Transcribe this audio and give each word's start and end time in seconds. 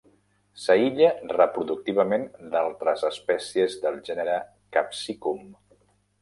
S'aïlla 0.61 1.09
reproductivament 1.33 2.25
d'altres 2.55 3.05
espècies 3.11 3.77
del 3.85 4.01
gènere 4.09 4.39
"Capsicum". 4.79 5.47